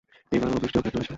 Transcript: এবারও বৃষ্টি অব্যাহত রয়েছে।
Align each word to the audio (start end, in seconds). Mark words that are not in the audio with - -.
এবারও 0.31 0.61
বৃষ্টি 0.61 0.77
অব্যাহত 0.77 0.95
রয়েছে। 0.95 1.09